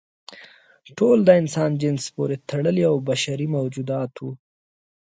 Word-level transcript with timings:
ټول 0.97 1.17
د 1.25 1.29
انسان 1.41 1.71
جنس 1.81 2.03
پورې 2.15 2.35
تړلي 2.49 2.83
او 2.91 2.95
بشري 3.09 3.47
موجودات 3.57 4.11
وو. 4.23 4.31